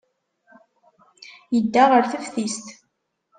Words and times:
Yedda 1.55 1.83
ɣer 1.91 2.03
teftist. 2.11 2.67